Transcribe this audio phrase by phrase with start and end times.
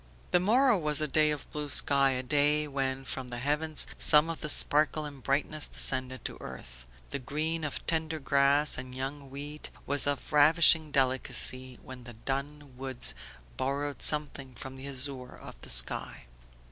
[0.31, 4.31] The morrow was a day of blue sky, a day when from the heavens some
[4.31, 6.85] of the sparkle and brightness descends to earth.
[7.11, 12.13] The green of tender grass and young wheat was of a ravishing delicacy, even the
[12.13, 13.13] dun woods
[13.57, 16.25] borrowed something from the azure of the sky.